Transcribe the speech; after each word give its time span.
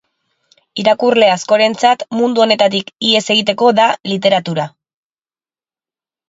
Irakurle 0.83 1.27
askorentzat 1.33 2.05
mundu 2.19 2.43
honetatik 2.45 2.89
ihes 3.11 3.21
egiteko 3.35 3.69
da 3.81 3.87
literatura. 4.13 4.67